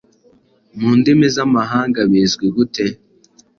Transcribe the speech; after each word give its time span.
Mu 0.79 0.91
ndimi 0.99 1.27
z’amahanga 1.35 1.99
bizwi 2.09 2.45
gute 2.55 2.85